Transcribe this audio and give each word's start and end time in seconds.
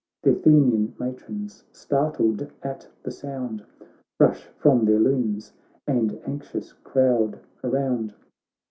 Th' 0.23 0.29
Athenian 0.29 0.95
matrons, 0.97 1.63
startled 1.71 2.49
at 2.63 2.87
the 3.03 3.11
sound. 3.11 3.63
Rush 4.19 4.47
from 4.57 4.85
their 4.85 4.97
looms 4.99 5.53
and 5.85 6.19
anxious 6.25 6.73
crowd 6.73 7.39
around. 7.63 8.15